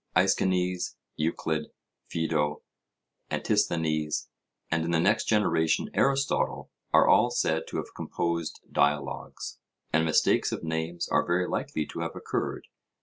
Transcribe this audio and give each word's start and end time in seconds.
Aeschines, 0.17 0.95
Euclid, 1.19 1.67
Phaedo, 2.07 2.63
Antisthenes, 3.29 4.29
and 4.71 4.83
in 4.83 4.89
the 4.89 4.99
next 4.99 5.25
generation 5.25 5.91
Aristotle, 5.93 6.71
are 6.91 7.07
all 7.07 7.29
said 7.29 7.67
to 7.67 7.77
have 7.77 7.93
composed 7.95 8.61
dialogues; 8.71 9.59
and 9.93 10.03
mistakes 10.03 10.51
of 10.51 10.63
names 10.63 11.07
are 11.09 11.23
very 11.23 11.47
likely 11.47 11.85
to 11.85 11.99
have 11.99 12.15
occurred. 12.15 12.63